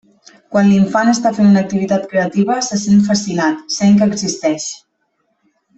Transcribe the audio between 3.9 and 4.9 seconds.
que existeix.